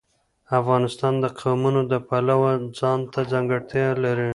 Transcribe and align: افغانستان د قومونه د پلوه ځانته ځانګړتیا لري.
افغانستان 0.59 1.13
د 1.23 1.25
قومونه 1.39 1.81
د 1.91 1.93
پلوه 2.07 2.51
ځانته 2.79 3.19
ځانګړتیا 3.31 3.87
لري. 4.03 4.29